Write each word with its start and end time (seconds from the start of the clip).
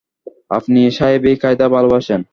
আপনি 0.49 0.79
সাহেবি 0.97 1.31
কায়দা 1.41 1.67
ভালোবাসেন? 1.75 2.21